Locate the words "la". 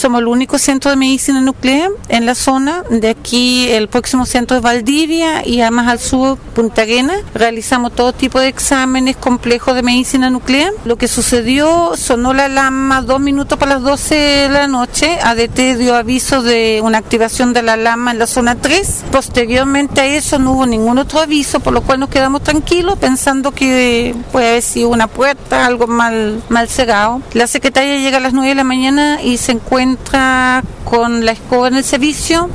2.24-2.34, 12.32-12.46, 14.48-14.66, 17.62-17.74, 18.18-18.26, 27.34-27.46, 28.54-28.64, 31.24-31.32